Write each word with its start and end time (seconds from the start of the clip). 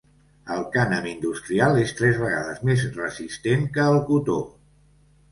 El 0.53 0.61
cànem 0.75 1.03
industrial 1.09 1.77
és 1.81 1.93
tres 1.99 2.17
vegades 2.21 2.63
més 2.69 2.85
resistent 2.95 3.67
que 3.77 3.85
el 3.91 3.99
cotó. 4.09 4.39